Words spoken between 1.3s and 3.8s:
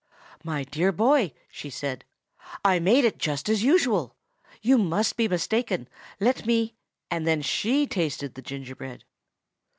she said, "I made it just as